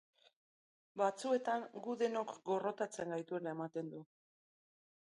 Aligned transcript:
Batzuetan, 1.01 1.67
gu 1.87 1.97
denok 2.01 2.35
gorrotatzen 2.51 3.17
gaituela 3.17 3.57
ematen 3.59 3.97
du. 3.97 4.07